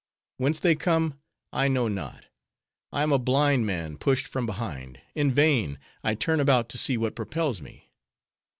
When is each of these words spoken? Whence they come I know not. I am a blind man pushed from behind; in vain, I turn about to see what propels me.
Whence 0.37 0.59
they 0.59 0.73
come 0.73 1.19
I 1.53 1.67
know 1.67 1.87
not. 1.87 2.25
I 2.91 3.03
am 3.03 3.11
a 3.11 3.19
blind 3.19 3.67
man 3.67 3.97
pushed 3.99 4.25
from 4.25 4.47
behind; 4.47 4.99
in 5.13 5.31
vain, 5.31 5.77
I 6.03 6.15
turn 6.15 6.39
about 6.39 6.69
to 6.69 6.79
see 6.79 6.97
what 6.97 7.15
propels 7.15 7.61
me. 7.61 7.91